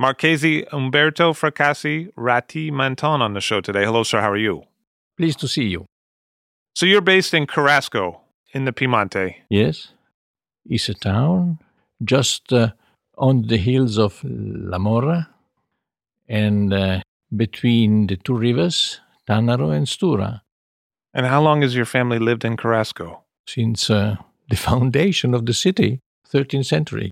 [0.00, 3.84] Marchese Umberto Fracassi Ratti Mentone on the show today.
[3.84, 4.22] Hello, sir.
[4.22, 4.62] How are you?
[5.18, 5.84] Pleased to see you.
[6.74, 8.20] So you're based in Cherasco
[8.54, 9.34] in the Piemonte.
[9.50, 9.88] Yes,
[10.64, 11.58] it's a town
[12.02, 12.70] just uh,
[13.18, 15.28] on the hills of La Morra
[16.26, 17.00] and uh,
[17.36, 20.40] between the two rivers, Tanaro and Stura,
[21.12, 23.18] And how long has your family lived in Cherasco?
[23.46, 24.16] since uh,
[24.48, 26.00] the foundation of the city,
[26.32, 27.10] 13th century.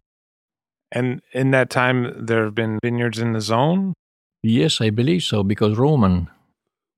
[0.90, 3.94] And in that time, there have been vineyards in the zone?
[4.42, 6.28] Yes, I believe so, because Roman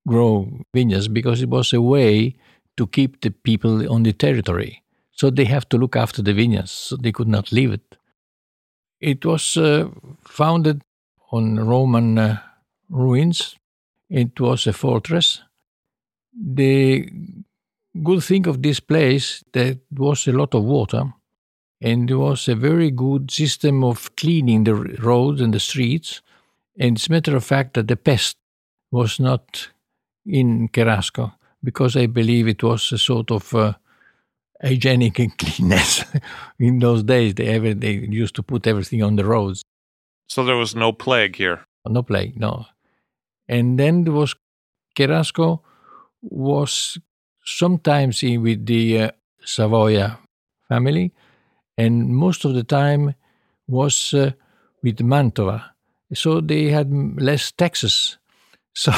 [0.06, 2.36] grow vineyards because it was a way
[2.76, 4.82] to keep the people on the territory.
[5.12, 7.96] So they have to look after the vineyards, so they could not leave it.
[9.00, 9.88] It was uh,
[10.24, 10.82] founded
[11.32, 12.38] on Roman uh,
[12.88, 13.56] ruins.
[14.08, 15.42] It was a fortress.
[16.32, 17.08] The
[18.02, 21.12] good thing of this place that was a lot of water,
[21.80, 26.20] and there was a very good system of cleaning the roads and the streets.
[26.78, 28.36] And it's a matter of fact that the pest
[28.90, 29.68] was not
[30.26, 31.32] in Cherasco
[31.64, 33.74] because I believe it was a sort of uh,
[34.62, 36.04] hygienic and cleanness.
[36.58, 39.62] in those days, they, ever, they used to put everything on the roads.
[40.28, 41.64] So there was no plague here.
[41.88, 42.66] No plague, no.
[43.48, 44.34] And then there was
[44.96, 45.60] Cherasco
[46.22, 46.98] was
[47.44, 49.10] sometimes in with the uh,
[49.44, 50.18] Savoia
[50.68, 51.12] family,
[51.80, 53.14] and most of the time
[53.66, 54.30] was uh,
[54.82, 55.62] with Mantova.
[56.12, 56.88] So they had
[57.20, 58.18] less taxes.
[58.72, 58.92] So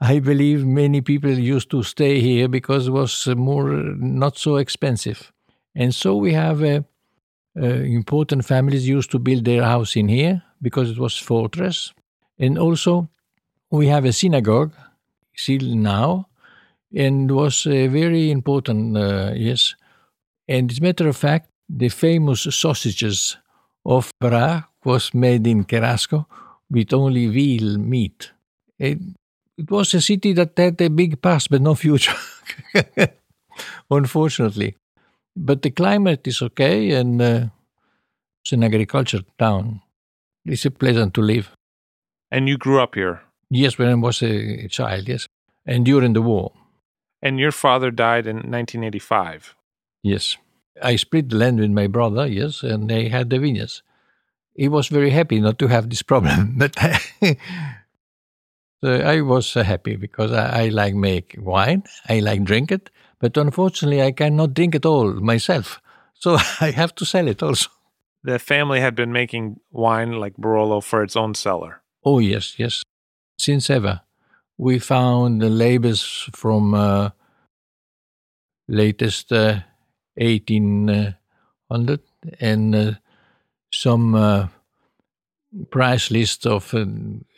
[0.00, 4.38] I believe many people used to stay here because it was uh, more uh, not
[4.38, 5.32] so expensive.
[5.74, 6.82] And so we have uh,
[7.60, 7.66] uh,
[8.00, 11.92] important families used to build their house in here because it was fortress.
[12.38, 13.08] And also
[13.70, 14.72] we have a synagogue
[15.34, 16.28] still now
[16.94, 19.74] and was uh, very important, uh, yes.
[20.48, 23.36] And as a matter of fact, the famous sausages
[23.84, 26.26] of Bra was made in Cherasco
[26.70, 28.30] with only veal meat.
[28.78, 28.98] It,
[29.56, 32.14] it was a city that had a big past but no future,
[33.90, 34.76] unfortunately.
[35.36, 37.46] But the climate is okay and uh,
[38.44, 39.80] it's an agriculture town.
[40.44, 41.50] It's a pleasant to live.
[42.30, 43.22] And you grew up here.
[43.50, 45.26] Yes, when I was a child, yes.
[45.66, 46.52] And during the war,
[47.22, 49.54] And your father died in 1985.
[50.02, 50.36] yes.
[50.80, 53.82] I split the land with my brother, yes, and they had the vineyards.
[54.54, 56.76] He was very happy not to have this problem, but
[58.80, 62.90] so I was uh, happy because I, I like make wine, I like drink it,
[63.18, 65.80] but unfortunately I cannot drink it all myself,
[66.14, 67.68] so I have to sell it also.
[68.24, 71.82] The family had been making wine like Barolo for its own cellar.
[72.04, 72.82] Oh yes, yes.
[73.38, 74.02] Since ever,
[74.56, 77.10] we found the labels from uh,
[78.68, 79.60] latest uh,
[80.16, 82.00] 1800
[82.40, 82.92] and uh,
[83.72, 84.48] some uh,
[85.70, 86.84] price list of uh,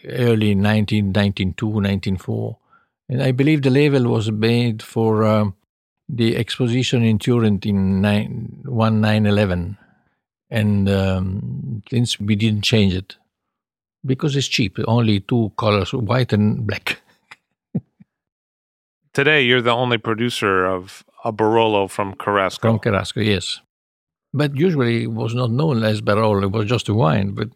[0.09, 2.59] early 1992, 1904.
[3.09, 5.55] And I believe the label was made for um,
[6.09, 9.77] the exposition in Turin in nine, 1911.
[10.51, 13.17] And um, since we didn't change it,
[14.05, 17.01] because it's cheap, only two colors, white and black.
[19.13, 22.61] Today, you're the only producer of a Barolo from Cherasco.
[22.61, 23.61] From Cherasco, yes.
[24.35, 27.33] but usually it was not known as Barolo, it was just a wine.
[27.33, 27.49] But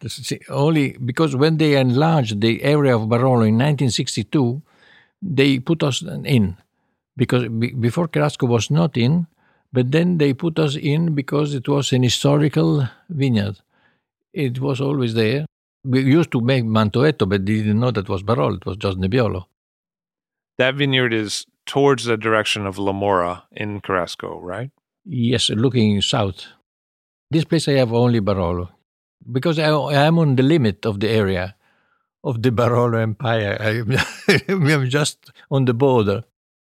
[0.48, 4.62] only because when they enlarged the area of Barolo in 1962,
[5.20, 6.56] they put us in.
[7.16, 9.26] Because before Cherasco was not in,
[9.72, 13.58] but then they put us in because it was an historical vineyard.
[14.32, 15.44] It was always there.
[15.84, 18.98] We used to make Mantoetto, but they didn't know that was Barolo, it was just
[18.98, 19.46] Nebbiolo.
[20.58, 24.70] That vineyard is towards the direction of La Morra in Cherasco, right?
[25.04, 26.46] Yes, looking south.
[27.30, 28.70] This place I have only Barolo
[29.30, 31.54] because I, am on the limit of the area
[32.24, 33.56] of the Barolo Empire.
[33.60, 36.24] I am just on the border,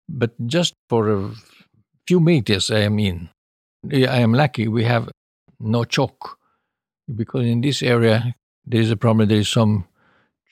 [0.09, 1.31] but just for a
[2.07, 3.29] few meters I am in.
[3.93, 5.11] I am lucky we have
[5.61, 6.39] no chalk
[7.15, 8.35] because in this area
[8.67, 9.29] there is a problem.
[9.29, 9.87] There is some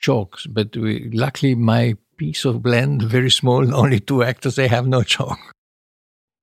[0.01, 4.87] chalks, but we, luckily my piece of land very small, only two actors, They have
[4.87, 5.39] no chalk.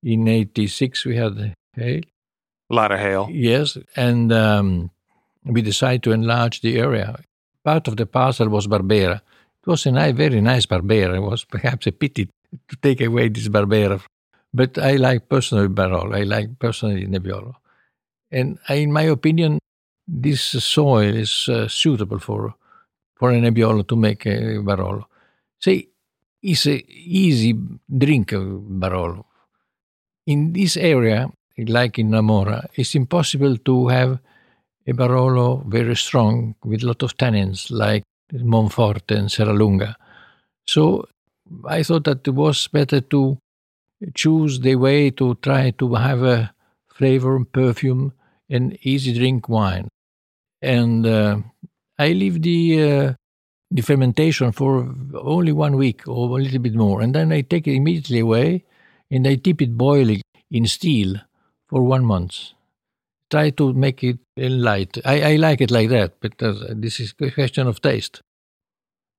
[0.03, 2.01] In '86 we had hail,
[2.69, 3.29] a lot of hail.
[3.31, 4.91] Yes, and um,
[5.45, 7.19] we decided to enlarge the area.
[7.63, 9.21] Part of the parcel was Barbera.
[9.61, 11.15] It was a nice, very nice Barbera.
[11.15, 12.29] It was perhaps a pity
[12.67, 14.01] to take away this Barbera.
[14.53, 16.15] But I like personally Barolo.
[16.15, 17.55] I like personally Nebbiolo.
[18.31, 19.59] And I, in my opinion,
[20.07, 22.55] this soil is uh, suitable for
[23.15, 25.05] for a Nebbiolo to make a Barolo.
[25.63, 25.87] See,
[26.41, 27.53] it's a easy
[27.87, 28.43] drink of
[28.81, 29.23] Barolo.
[30.27, 34.19] In this area, like in La Morra, it's impossible to have
[34.85, 39.95] a Barolo very strong with a lot of tannins like Monforte and Serralunga.
[40.67, 41.05] So
[41.65, 43.37] I thought that it was better to
[44.15, 46.53] choose the way to try to have a
[46.89, 48.11] flavor, perfume,
[48.49, 49.87] and easy drink wine.
[50.61, 51.37] And uh,
[51.97, 53.13] I leave the uh,
[53.73, 57.67] the fermentation for only one week or a little bit more, and then I take
[57.67, 58.63] it immediately away,
[59.09, 60.21] and I keep it boiling
[60.51, 61.15] in steel
[61.67, 62.51] for one month.
[63.31, 64.99] Try to make it light.
[65.03, 68.21] I, I like it like that, but uh, this is a question of taste.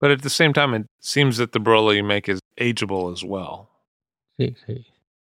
[0.01, 3.25] But at the same time, it seems that the Barolo you make is ageable as
[3.25, 3.71] well.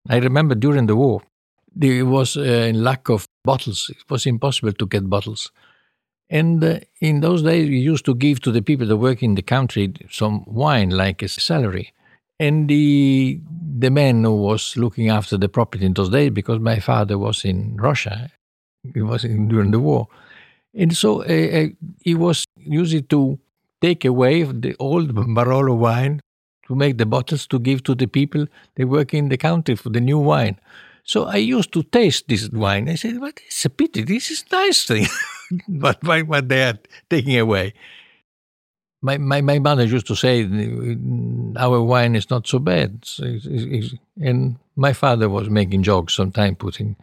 [0.09, 1.23] I remember during the war,
[1.75, 3.89] there was a lack of bottles.
[3.89, 5.51] It was impossible to get bottles.
[6.29, 9.35] And uh, in those days, we used to give to the people that work in
[9.35, 11.93] the country some wine like a salary.
[12.39, 13.39] And the
[13.79, 17.43] the man who was looking after the property in those days, because my father was
[17.45, 18.31] in Russia,
[18.93, 20.07] he was in, during the war,
[20.73, 21.67] and so uh, uh,
[22.03, 23.39] he was used to
[23.81, 26.19] take away the old Barolo wine
[26.67, 28.45] to make the bottles to give to the people
[28.75, 30.59] they work in the country for the new wine.
[31.03, 32.89] So I used to taste this wine.
[32.89, 34.03] I said, "But it's a pity.
[34.03, 35.07] This is nice thing,
[35.67, 36.79] but what they are
[37.09, 37.73] taking away?"
[39.01, 40.43] my, my, my mother used to say
[41.57, 43.07] our wine is not so bad.
[44.19, 46.95] And my father was making jokes sometimes putting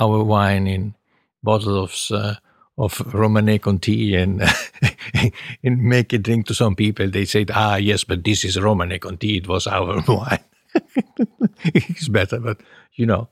[0.00, 0.94] our wine in
[1.42, 2.34] bottles of uh,
[2.78, 4.40] of Romanée Conti and
[5.64, 7.10] and make a drink to some people.
[7.10, 10.38] They said ah yes but this is Romanée Conti it was our wine.
[11.64, 12.60] It's better but
[12.94, 13.28] you know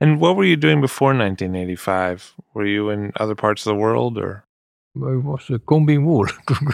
[0.00, 4.18] and what were you doing before 1985 were you in other parts of the world
[4.18, 4.44] or
[4.96, 6.26] I was uh, combing wool.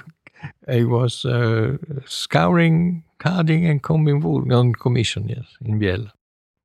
[0.68, 1.76] I was uh,
[2.06, 6.12] scouring, carding, and combing wool on commission, yes, in Biella.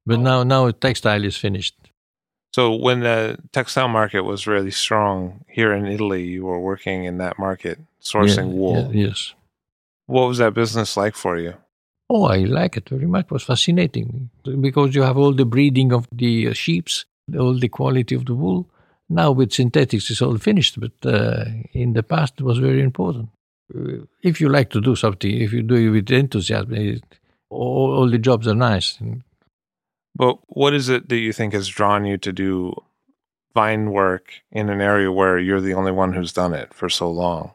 [0.05, 0.21] But oh.
[0.21, 1.75] now, now textile is finished.
[2.53, 7.17] So when the textile market was really strong here in Italy, you were working in
[7.19, 8.91] that market, sourcing yeah, wool.
[8.93, 9.33] Yeah, yes.
[10.07, 11.53] What was that business like for you?
[12.13, 13.25] Oh, I like it very much.
[13.25, 17.05] It was fascinating because you have all the breeding of the uh, sheeps,
[17.39, 18.67] all the quality of the wool,
[19.11, 23.29] now with synthetics, it's all finished, but uh, in the past it was very important.
[23.73, 27.03] Uh, if you like to do something, if you do it with enthusiasm, it,
[27.49, 28.97] all, all the jobs are nice.
[30.15, 32.73] But what is it that you think has drawn you to do
[33.53, 37.09] vine work in an area where you're the only one who's done it for so
[37.09, 37.53] long?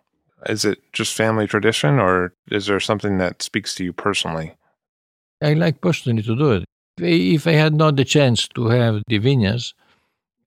[0.48, 4.54] Is it just family tradition, or is there something that speaks to you personally?
[5.42, 6.64] I like personally to do it.
[6.98, 9.74] If I had not the chance to have the vineyards,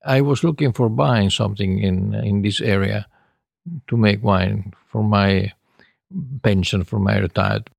[0.05, 3.05] I was looking for buying something in in this area
[3.87, 5.51] to make wine for my
[6.41, 7.69] pension for my retired.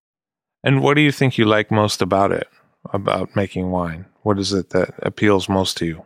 [0.62, 2.48] And what do you think you like most about it?
[2.92, 4.06] About making wine?
[4.22, 6.04] What is it that appeals most to you?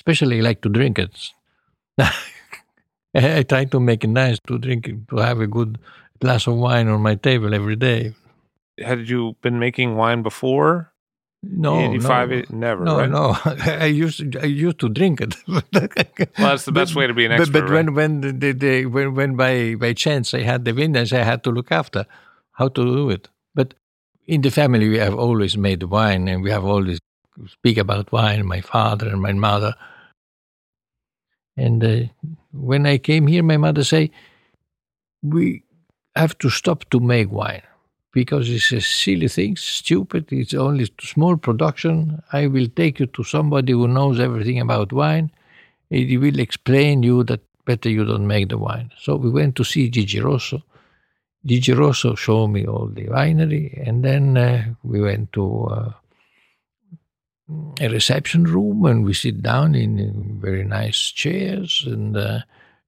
[0.00, 1.32] Especially, I like to drink it.
[3.14, 5.78] I try to make it nice to drink to have a good
[6.20, 8.14] glass of wine on my table every day.
[8.78, 10.92] Had you been making wine before?
[11.42, 12.84] No, 85, no, never.
[12.84, 13.10] No, right?
[13.10, 13.36] no.
[13.44, 15.36] I used I used to drink it.
[15.46, 15.62] well,
[16.36, 17.52] that's the best but, way to be an expert.
[17.52, 17.84] But, but right?
[17.90, 21.44] when when the, the, when when by by chance I had the vintage, I had
[21.44, 22.06] to look after
[22.52, 23.28] how to do it.
[23.54, 23.74] But
[24.26, 26.98] in the family, we have always made wine, and we have always
[27.46, 29.74] speak about wine, my father and my mother.
[31.58, 31.96] And uh,
[32.52, 34.10] when I came here, my mother say,
[35.22, 35.62] "We
[36.14, 37.62] have to stop to make wine
[38.12, 40.32] because it's a silly thing, stupid.
[40.32, 42.22] It's only small production.
[42.32, 45.30] I will take you to somebody who knows everything about wine.
[45.90, 49.64] He will explain you that better you don't make the wine." So we went to
[49.64, 50.62] see Gigi Rosso.
[51.44, 55.64] Gigi Rosso showed me all the winery, and then uh, we went to.
[55.64, 55.92] Uh,
[57.80, 61.84] a reception room and we sit down in very nice chairs.
[61.86, 62.40] And uh,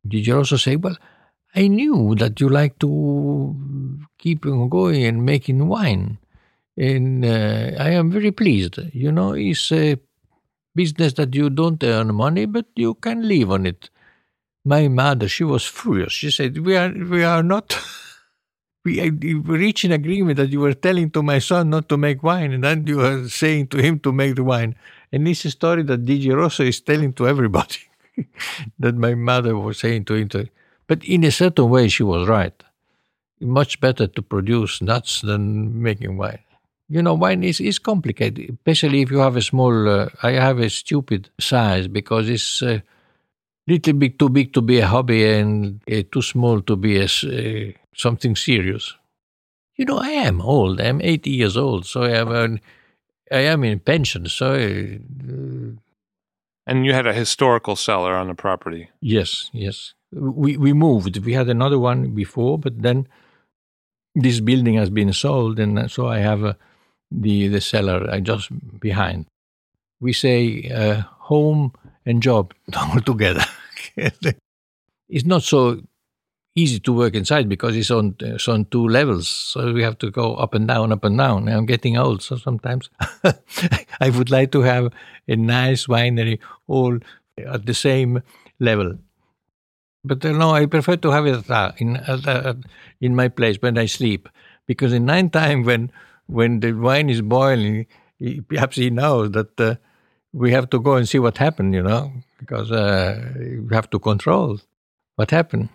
[0.06, 0.96] did you also say, well,
[1.54, 3.56] I knew that you like to
[4.18, 6.18] keep on going and making wine.
[6.76, 8.78] And uh, I am very pleased.
[8.92, 9.96] You know, it's a
[10.74, 13.90] business that you don't earn money, but you can live on it.
[14.64, 16.12] My mother, she was furious.
[16.12, 17.76] She said, "We are, we are not
[18.84, 22.52] we reached an agreement that you were telling to my son not to make wine,
[22.52, 24.74] and then you were saying to him to make the wine.
[25.12, 27.78] And this is a story that Gigi Rosso is telling to everybody
[28.78, 30.28] that my mother was saying to him.
[30.86, 32.54] But in a certain way, she was right.
[33.40, 36.40] Much better to produce nuts than making wine.
[36.88, 39.88] You know, wine is, is complicated, especially if you have a small.
[39.88, 42.80] Uh, I have a stupid size because it's a uh,
[43.68, 47.04] little bit too big to be a hobby and uh, too small to be a,
[47.04, 48.94] uh, something serious.
[49.76, 50.80] You know, I am old.
[50.80, 52.60] I'm 80 years old, so I am, an,
[53.32, 54.26] I am in pension.
[54.26, 55.80] So, uh,
[56.66, 58.90] and you had a historical cellar on the property.
[59.00, 59.94] Yes, yes.
[60.12, 61.16] We we moved.
[61.24, 63.06] We had another one before, but then
[64.14, 66.54] this building has been sold, and so I have uh,
[67.10, 69.26] the the cellar I just behind.
[70.00, 71.72] We say uh, home
[72.04, 73.44] and job all together.
[73.96, 75.80] it's not so
[76.62, 79.28] easy to work inside because it's on it's on two levels.
[79.28, 81.48] So we have to go up and down, up and down.
[81.48, 82.90] I'm getting old, so sometimes
[84.00, 84.92] I would like to have
[85.28, 86.98] a nice winery all
[87.38, 88.22] at the same
[88.58, 88.98] level.
[90.04, 92.54] But uh, no, I prefer to have it uh, in uh,
[93.00, 94.28] in my place when I sleep,
[94.66, 95.90] because in night time when
[96.26, 97.86] when the wine is boiling,
[98.18, 99.74] he, perhaps he knows that uh,
[100.32, 103.32] we have to go and see what happened, you know, because uh,
[103.68, 104.58] we have to control
[105.16, 105.68] what happened.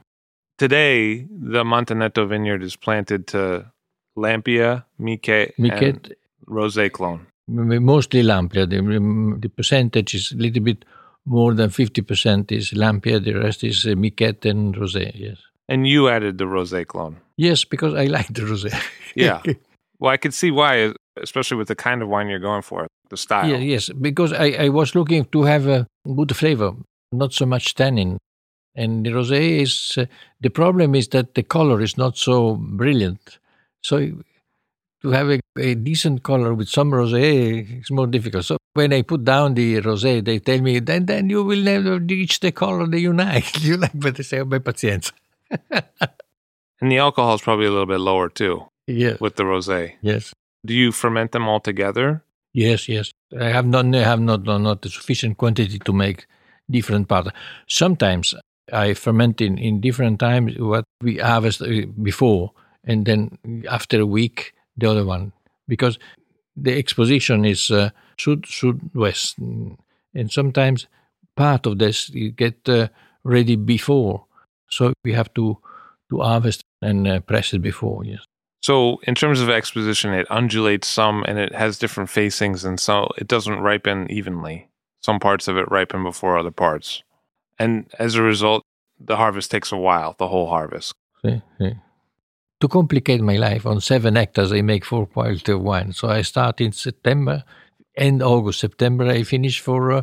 [0.57, 3.71] Today, the Mantoetto vineyard is planted to
[4.17, 6.15] Lampia, Michet, Michet and
[6.47, 7.27] Rosé clone.
[7.47, 8.67] Mostly Lampia.
[8.69, 10.85] The, the, percentage is a little bit
[11.25, 13.23] more than 50% is Lampia.
[13.23, 15.37] The rest is uh, Michet and Rosé, yes.
[15.67, 17.17] And you added the Rosé clone?
[17.37, 18.73] Yes, because I like the Rosé.
[19.15, 19.41] yeah.
[19.99, 23.17] Well, I could see why, especially with the kind of wine you're going for, the
[23.17, 23.49] style.
[23.49, 26.73] Yeah, yes, because I, I was looking to have a good flavor,
[27.11, 28.19] not so much tannin.
[28.75, 30.05] And the rosé is uh,
[30.41, 33.39] the problem is that the color is not so brilliant.
[33.81, 34.11] So
[35.01, 38.43] to have a, a, decent color with some rosé is more difficult.
[38.45, 41.99] So when I put down the rosé, they tell me, then then you will never
[41.99, 43.63] reach the color that you like.
[43.63, 45.11] you like, but they say, oh, pacienza.
[46.81, 48.65] and the alcohol is probably a little bit lower too.
[48.87, 49.15] Yeah.
[49.19, 49.93] With the rosé.
[50.01, 50.33] Yes.
[50.65, 52.23] Do you ferment them all together?
[52.53, 53.11] Yes, yes.
[53.39, 56.25] I have not I have not not a sufficient quantity to make
[56.69, 57.29] different parts.
[57.67, 58.33] Sometimes
[58.75, 62.51] I ferment in, in different times what we harvest uh, before,
[62.83, 63.37] and then
[63.69, 65.31] after a week the other one
[65.67, 65.97] because
[66.55, 70.87] the exposition is uh, sud sud-west, and sometimes
[71.35, 72.87] part of this you get uh,
[73.23, 74.25] ready before,
[74.69, 75.57] so we have to
[76.09, 78.05] to harvest and uh, press it before.
[78.05, 78.19] Yes.
[78.61, 83.09] So, in terms of exposition, it undulates some and it has different facings, and so
[83.17, 84.69] it doesn't ripen evenly.
[85.01, 87.03] Some parts of it ripen before other parts.
[87.59, 88.63] And as a result,
[88.99, 90.93] the harvest takes a while, the whole harvest.
[91.23, 91.81] Sí, sí.
[92.61, 95.91] To complicate my life, on seven hectares, I make four quality of wine.
[95.91, 97.43] So I start in September,
[97.97, 100.01] end August, September, I finish for uh,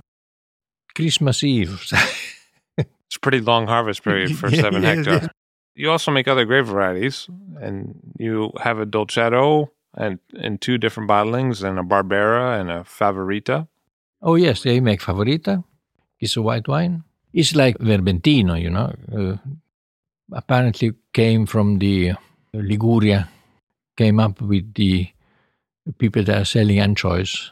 [0.94, 1.82] Christmas Eve.
[2.76, 5.22] it's a pretty long harvest period for seven yes, hectares.
[5.22, 5.30] Yes.
[5.74, 7.26] You also make other grape varieties,
[7.60, 12.80] and you have a Dolcetto and in two different bottlings, and a Barbera and a
[12.80, 13.68] Favorita.
[14.20, 15.64] Oh yes, I make Favorita.
[16.20, 17.04] It's a white wine.
[17.32, 18.92] It's like Vermentino, you know.
[19.10, 19.36] Uh,
[20.32, 22.12] apparently came from the
[22.52, 23.28] Liguria,
[23.96, 25.08] came up with the
[25.98, 27.50] people that are selling anchovies.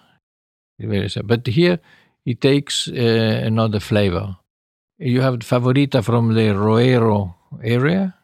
[0.79, 1.79] But here
[2.25, 4.37] it takes uh, another flavor.
[4.99, 8.15] You have Favorita from the Roero area,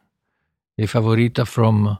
[0.76, 1.98] the Favorita from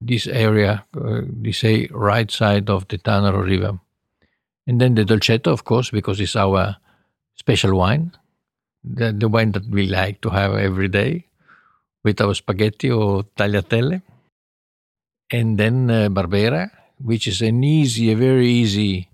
[0.00, 3.78] this area, uh, they say right side of the Tanaro River.
[4.66, 6.76] And then the Dolcetto, of course, because it's our
[7.36, 8.12] special wine
[8.84, 11.26] the, the wine that we like to have every day
[12.04, 14.02] with our spaghetti or tagliatelle.
[15.30, 16.70] And then uh, Barbera,
[17.02, 19.08] which is an easy, a very easy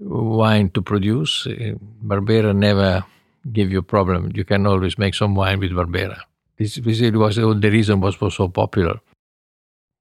[0.00, 1.46] wine to produce.
[1.46, 3.04] Uh, Barbera never
[3.52, 4.32] give you a problem.
[4.34, 6.20] You can always make some wine with Barbera.
[6.58, 8.98] This, this was the reason was was so popular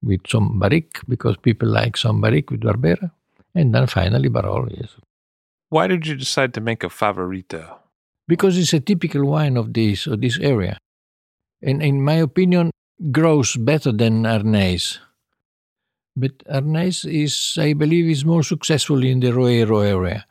[0.02, 3.12] with some barrique because people like some barrique with Barbera,
[3.54, 4.70] and then finally Barolo.
[4.76, 4.96] Yes,
[5.70, 7.78] Why did you decide to make a favorita?
[8.28, 10.78] Because it's a typical wine of this of this area,
[11.62, 12.72] and in my opinion,
[13.12, 15.00] grows better than Arneis.
[16.16, 20.26] But Arneis is, I believe, is more successful in the Roero area.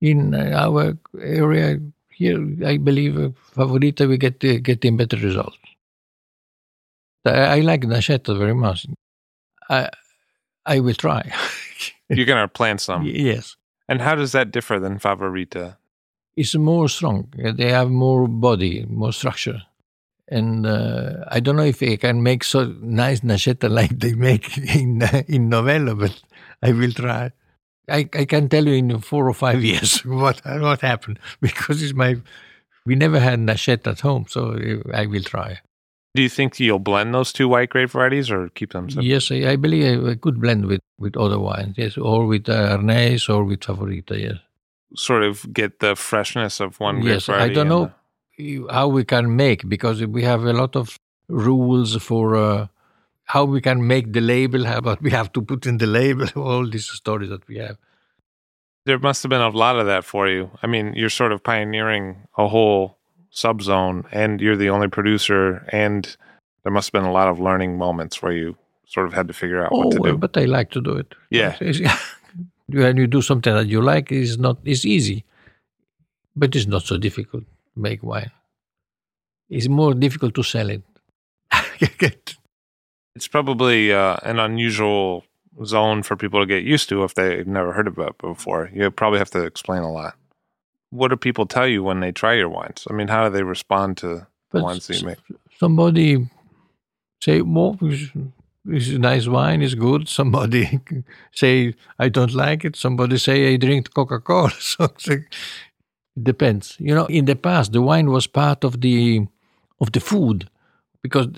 [0.00, 1.78] In uh, our area
[2.10, 5.58] here, I believe uh, Favorita we get uh, getting better results.
[7.24, 8.86] I, I like Nascetta very much.
[9.68, 9.88] I
[10.64, 11.32] I will try.
[12.08, 13.02] You're gonna plant some.
[13.04, 13.56] yes,
[13.88, 15.76] And how does that differ than favorita?
[16.36, 17.32] It's more strong.
[17.36, 19.62] They have more body, more structure.
[20.28, 24.58] And uh, I don't know if I can make so nice nascetta like they make
[24.58, 26.20] in in Novello, but
[26.62, 27.30] I will try.
[27.88, 31.94] I, I can tell you in four or five years what what happened because it's
[31.94, 32.16] my
[32.84, 34.56] we never had nascetta at home, so
[34.92, 35.60] I will try.
[36.16, 39.04] Do you think you'll blend those two white grape varieties or keep them separate?
[39.04, 41.74] Yes, I, I believe I could blend with with other wines.
[41.76, 44.18] Yes, or with uh, Arneis or with Favorita.
[44.18, 44.38] Yes.
[44.94, 47.92] Sort of get the freshness of one grape Yes, I don't know
[48.70, 52.66] how we can make because we have a lot of rules for uh,
[53.24, 56.26] how we can make the label, how what we have to put in the label,
[56.36, 57.76] all these stories that we have.
[58.84, 60.50] There must have been a lot of that for you.
[60.62, 62.96] I mean, you're sort of pioneering a whole
[63.32, 66.16] subzone, and you're the only producer, and
[66.62, 69.34] there must have been a lot of learning moments where you sort of had to
[69.34, 70.18] figure out Oh, what to well, do.
[70.18, 71.14] but I like to do it.
[71.30, 71.56] Yeah.
[72.68, 75.24] When you do something that you like, it's not it's easy,
[76.34, 78.30] but it's not so difficult to make wine.
[79.48, 80.82] It's more difficult to sell it.
[83.14, 85.24] It's probably uh, an unusual
[85.64, 88.70] zone for people to get used to if they've never heard about it before.
[88.74, 90.16] You probably have to explain a lot.
[90.90, 92.86] What do people tell you when they try your wines?
[92.90, 95.18] I mean, how do they respond to the But wines that you make?
[95.58, 96.28] somebody
[97.22, 97.78] say, "Well,
[98.70, 100.80] is nice wine, it's good." Somebody
[101.32, 105.24] say, "I don't like it." Somebody say, "I drink Coca Cola." so it
[106.22, 106.76] depends.
[106.78, 109.26] You know, in the past, the wine was part of the
[109.80, 110.48] of the food
[111.02, 111.28] because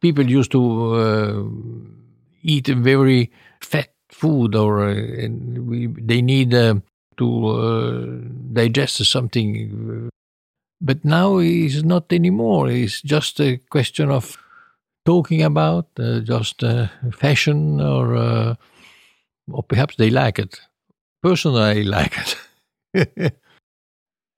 [0.00, 1.42] people used to uh,
[2.42, 4.94] eat very fat food, or uh,
[5.60, 6.74] we, they need uh,
[7.18, 8.06] to uh,
[8.52, 10.10] digest something
[10.80, 12.68] but now it's not anymore.
[12.68, 14.38] It's just a question of
[15.04, 18.54] talking about uh, just uh, fashion, or uh,
[19.50, 20.60] or perhaps they like it.
[21.22, 23.32] Personally, I like it.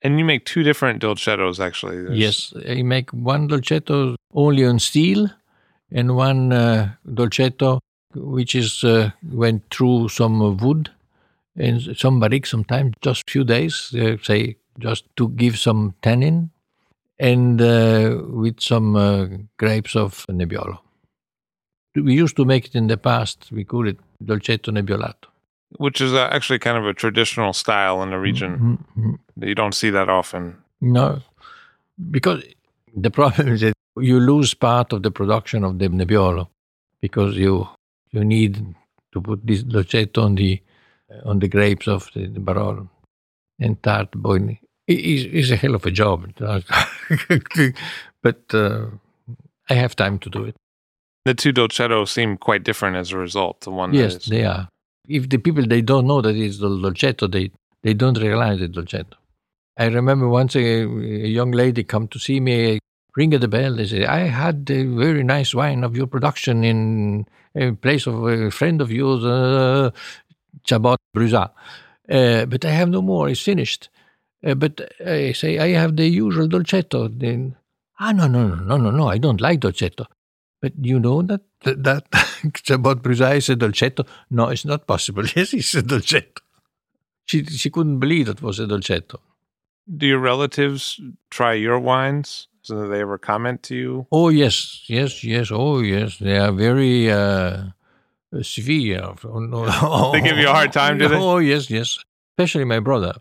[0.04, 2.02] And you make two different dolcettos, actually.
[2.02, 5.28] There's- yes, I make one dolcetto only on steel,
[5.92, 7.78] and one uh, dolcetto
[8.14, 10.90] which is uh, went through some wood
[11.56, 16.50] and some barrique sometimes just few days, uh, say just to give some tannin,
[17.22, 20.78] and uh, with some uh, grapes of Nebbiolo.
[21.94, 23.50] We used to make it in the past.
[23.52, 25.28] We call it dolcetto nebbiolato.
[25.78, 28.78] Which is uh, actually kind of a traditional style in the region.
[28.96, 29.18] Mhm.
[29.46, 30.56] You don't see that often.
[30.80, 31.20] No,
[32.10, 32.42] because
[32.96, 36.48] the problem is that you lose part of the production of the Nebbiolo
[37.00, 37.68] because you
[38.10, 38.74] you need
[39.12, 40.60] to put this dolcetto on the
[41.24, 42.88] on the grapes of the, the Barolo
[43.60, 44.58] and tart boiling.
[44.88, 46.32] It's a hell of a job,
[48.22, 48.86] but uh,
[49.70, 50.56] I have time to do it.
[51.24, 53.60] The two dolcettos seem quite different as a result.
[53.60, 54.68] The one Yes, is, they are.
[55.08, 58.68] If the people they don't know that it's the dolcetto, they they don't realize the
[58.68, 59.14] dolcetto.
[59.78, 62.78] I remember once a, a young lady come to see me,
[63.16, 63.76] ring at the bell.
[63.76, 68.24] They say, "I had a very nice wine of your production in a place of
[68.24, 69.90] a friend of yours, uh,
[70.64, 71.52] Chabot Bruzat,
[72.10, 73.28] uh, but I have no more.
[73.28, 73.88] It's finished."
[74.44, 77.56] Uh, but I say, "I have the usual dolcetto." Then,
[78.00, 79.08] ah, no, no, no, no, no, no.
[79.08, 80.06] I don't like dolcetto.
[80.60, 82.04] But you know that that, that
[82.62, 84.06] Chabot Bruzai is a dolcetto?
[84.30, 85.24] No, it's not possible.
[85.36, 86.40] Yes, it's a dolcetto.
[87.24, 89.18] She she couldn't believe it was a dolcetto.
[89.96, 91.00] Do your relatives
[91.30, 92.48] try your wines?
[92.64, 94.06] So that they ever comment to you?
[94.12, 95.50] Oh yes, yes, yes.
[95.50, 97.64] Oh yes, they are very uh,
[98.40, 99.02] severe.
[99.24, 100.12] Oh, no.
[100.12, 101.16] They give you a hard time, do they?
[101.20, 101.98] Oh yes, yes.
[102.38, 103.14] Especially my brother.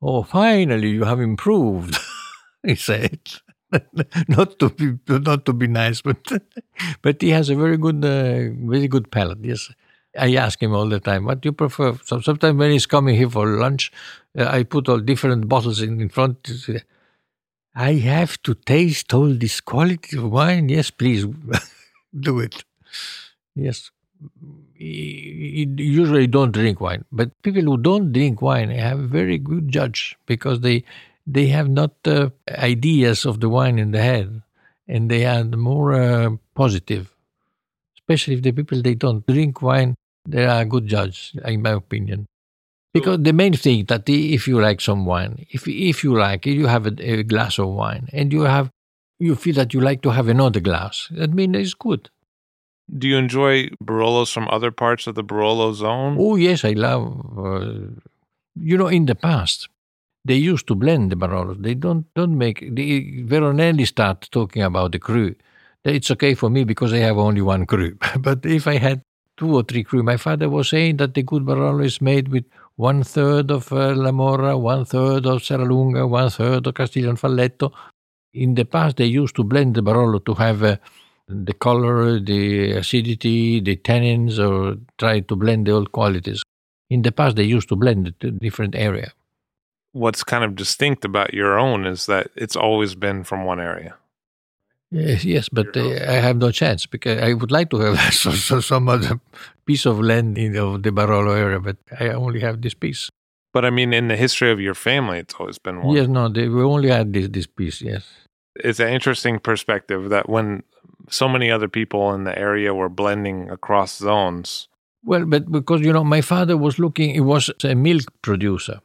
[0.00, 1.96] Oh, finally you have improved.
[2.62, 3.20] he said.
[4.28, 6.16] not to be not to be nice, but
[7.02, 9.40] but he has a very good uh, very good palate.
[9.42, 9.68] Yes,
[10.18, 13.14] I ask him all the time, "What do you prefer?" So sometimes when he's coming
[13.14, 13.92] here for lunch,
[14.38, 16.48] uh, I put all different bottles in, in front.
[17.74, 20.68] I have to taste all this quality of wine.
[20.68, 21.24] Yes, please
[22.18, 22.64] do it.
[23.54, 23.90] Yes,
[24.78, 27.04] usually don't drink wine.
[27.10, 30.84] But people who don't drink wine have a very good judge because they
[31.26, 34.42] they have not uh, ideas of the wine in the head,
[34.86, 37.12] and they are more uh, positive.
[37.96, 39.94] Especially if the people they don't drink wine,
[40.26, 42.26] they are a good judge, in my opinion.
[42.94, 46.52] Because the main thing that if you like some wine, if if you like it,
[46.52, 48.70] you have a, a glass of wine, and you have
[49.18, 51.08] you feel that you like to have another glass.
[51.10, 52.08] That means it's good.
[52.96, 56.16] Do you enjoy Barolos from other parts of the Barolo zone?
[56.18, 57.38] Oh yes, I love.
[57.38, 58.00] Uh,
[58.54, 59.68] you know, in the past,
[60.24, 61.62] they used to blend the Barolos.
[61.62, 62.74] They don't don't make.
[62.74, 65.34] The Veronelli start talking about the cru.
[65.84, 67.96] It's okay for me because I have only one cru.
[68.18, 69.02] but if I had
[69.36, 72.44] two or three cru, my father was saying that the good Barolo is made with
[72.76, 77.72] one third of uh, La Morra, one third of Serralunga, one third of Castiglione Falletto.
[78.32, 80.62] In the past, they used to blend the Barolo to have.
[80.62, 80.76] Uh,
[81.28, 86.42] the color, the acidity, the tannins, or try to blend the old qualities.
[86.90, 89.12] In the past, they used to blend it to different area.
[89.92, 93.96] What's kind of distinct about your own is that it's always been from one area.
[94.90, 98.30] Yes, yes, but uh, I have no chance because I would like to have so,
[98.32, 99.20] so, some other
[99.66, 103.10] piece of land in the, the Barolo area, but I only have this piece.
[103.52, 105.94] But I mean, in the history of your family, it's always been one.
[105.94, 107.82] Yes, no, they, we only had this this piece.
[107.82, 108.06] Yes,
[108.56, 110.62] it's an interesting perspective that when
[111.10, 114.68] so many other people in the area were blending across zones.
[115.04, 118.80] Well, but because, you know, my father was looking, he was a milk producer.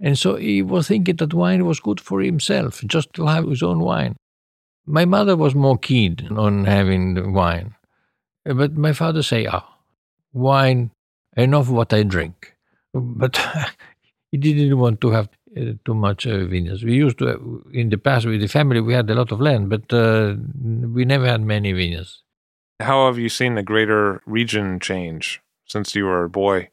[0.00, 3.62] And so he was thinking that wine was good for himself, just to have his
[3.62, 4.16] own wine.
[4.84, 7.76] My mother was more keen on having wine.
[8.44, 9.78] But my father say, ah,
[10.32, 10.90] wine,
[11.36, 12.56] enough what I drink.
[12.92, 13.38] But
[14.32, 15.28] he didn't want to have
[15.84, 16.84] too much uh, vineyards.
[16.84, 17.36] We used to, uh,
[17.72, 20.34] in the past, with the family, we had a lot of land, but uh,
[20.64, 22.22] we never had many vineyards.
[22.80, 26.68] How have you seen the greater region change since you were a boy?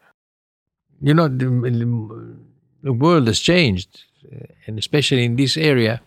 [1.01, 2.35] You know, the,
[2.83, 4.03] the world has changed,
[4.65, 6.01] and especially in this area,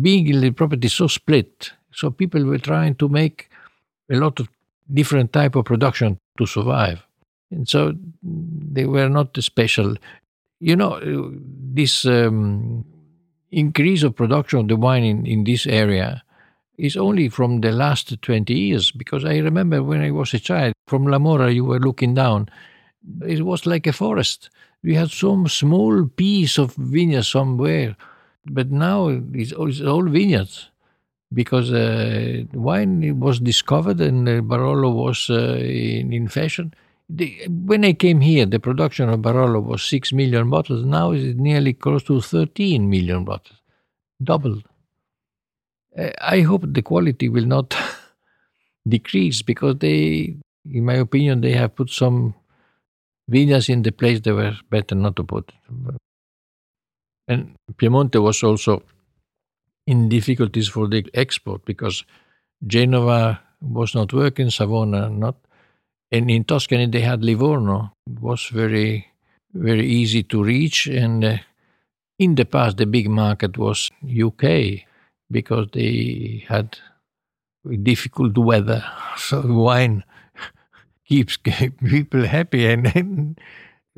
[0.00, 3.50] being the property so split, so people were trying to make
[4.10, 4.48] a lot of
[4.92, 7.02] different type of production to survive.
[7.50, 9.96] And so they were not special
[10.62, 11.00] you know,
[11.74, 12.84] this um,
[13.50, 16.22] increase of production of the wine in, in this area
[16.78, 20.74] is only from the last 20 years because I remember when I was a child,
[20.86, 22.48] from La Morra, you were looking down,
[23.26, 24.50] it was like a forest.
[24.82, 27.96] We had some small piece of vineyard somewhere,
[28.46, 30.70] but now it's, it's all vineyards
[31.32, 36.74] because uh, wine was discovered and Barolo was uh, in, in fashion
[37.14, 40.84] the, when I came here, the production of Barolo was 6 million bottles.
[40.84, 43.60] Now it's nearly close to 13 million bottles,
[44.22, 44.64] doubled.
[45.96, 47.76] Uh, I hope the quality will not
[48.88, 50.36] decrease because they,
[50.70, 52.34] in my opinion, they have put some
[53.28, 55.52] vineyards in the place they were better not to put.
[57.28, 58.82] And Piemonte was also
[59.86, 62.04] in difficulties for the export because
[62.66, 65.36] Genova was not working, Savona not.
[66.12, 67.92] And in Tuscany, they had Livorno.
[68.06, 69.08] It was very,
[69.54, 70.86] very easy to reach.
[70.86, 71.38] And uh,
[72.18, 74.86] in the past, the big market was UK
[75.30, 76.78] because they had
[77.82, 78.84] difficult weather.
[79.18, 80.04] So wine
[81.08, 81.36] keeps
[81.90, 83.40] people happy, and, and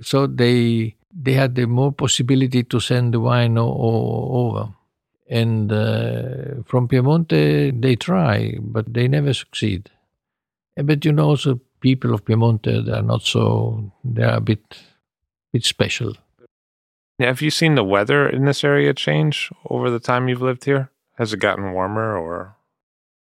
[0.03, 4.74] so they they had the more possibility to send the wine o- o- over.
[5.31, 9.90] And uh, from Piemonte, they try, but they never succeed.
[10.77, 14.62] But you know, also people of Piemonte they are not so they are a bit
[15.52, 16.14] bit special.
[17.20, 20.90] Have you seen the weather in this area change over the time you've lived here?
[21.16, 22.56] Has it gotten warmer or?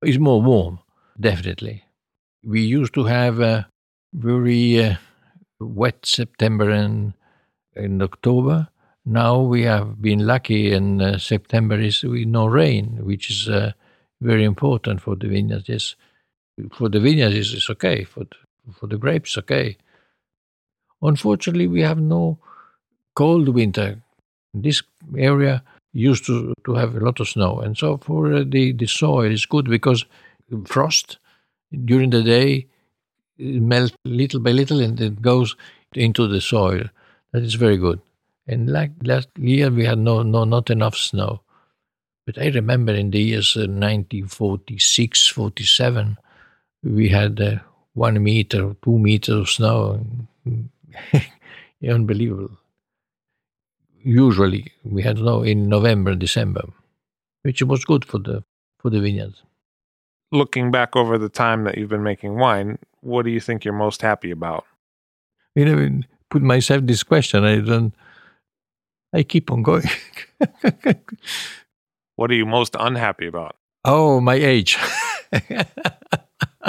[0.02, 0.78] It's more warm,
[1.18, 1.84] definitely.
[2.44, 3.68] We used to have a
[4.12, 4.94] very uh,
[5.58, 7.14] wet September and
[7.74, 8.68] in October.
[9.04, 13.72] Now we have been lucky, and uh, September is with no rain, which is uh,
[14.20, 15.96] very important for the vineyards.
[16.72, 18.04] For the vineyards, it's, it's okay.
[18.04, 19.76] For the, for the grapes, okay.
[21.02, 22.38] Unfortunately, we have no
[23.14, 24.02] cold winter.
[24.52, 24.82] This
[25.16, 28.86] area used to, to have a lot of snow, and so for uh, the, the
[28.86, 30.04] soil is good because
[30.66, 31.18] frost
[31.84, 32.66] during the day
[33.38, 35.56] melt little by little and it goes
[35.94, 36.84] into the soil.
[37.32, 38.00] That is very good.
[38.46, 41.40] And like last year, we had no, no not enough snow.
[42.26, 46.18] But I remember in the years uh, 1946, 47,
[46.82, 47.56] we had uh,
[47.94, 50.00] one meter, two meters of snow.
[51.88, 52.50] Unbelievable.
[54.02, 56.64] Usually we had snow in November, December,
[57.42, 58.44] which was good for the
[58.78, 59.42] for the vineyards.
[60.32, 63.74] looking back over the time that you've been making wine, what do you think you're
[63.74, 64.64] most happy about?
[65.54, 67.44] You know, put myself this question.
[67.44, 67.94] I don't.
[69.12, 69.88] I keep on going.
[72.16, 73.56] what are you most unhappy about?
[73.84, 74.78] Oh, my age.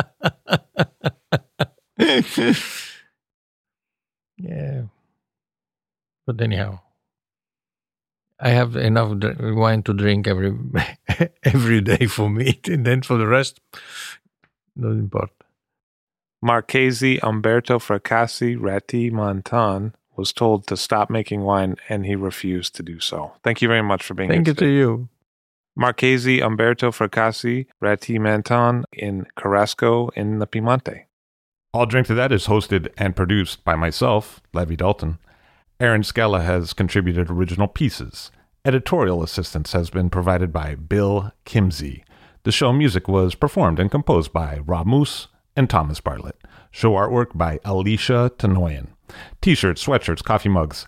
[4.38, 4.84] yeah.
[6.26, 6.80] But anyhow,
[8.40, 10.54] I have enough wine to drink every
[11.44, 13.60] every day for me, and then for the rest,
[14.76, 15.32] not important.
[16.42, 22.84] Marchese Umberto Fracassi Ratti Mentone was told to stop making wine, and he refused to
[22.84, 23.34] do so.
[23.44, 24.56] Thank you very much for being Thank here.
[24.56, 25.10] Thank you to you.
[25.76, 31.06] Marchese Umberto Fracassi Ratti Mentone in Cherasco in the Piemonte.
[31.74, 35.18] All Drink to That is hosted and produced by myself, Levi Dalton.
[35.80, 38.30] Erin Scala has contributed original pieces.
[38.66, 42.04] Editorial assistance has been provided by Bill Kimsey.
[42.44, 46.36] The show music was performed and composed by Rob Moose and Thomas Bartlett.
[46.72, 48.88] Show artwork by Alicia Tenoyan.
[49.42, 50.88] T shirts, sweatshirts, coffee mugs,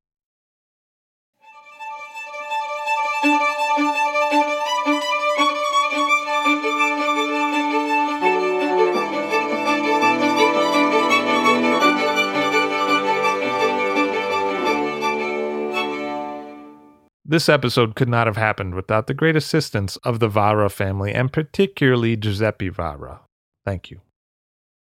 [17.31, 21.31] This episode could not have happened without the great assistance of the Vajra family and
[21.31, 23.19] particularly Giuseppe Vajra.
[23.63, 24.01] Thank you.